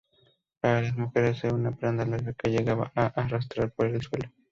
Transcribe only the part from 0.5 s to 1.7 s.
Para las mujeres era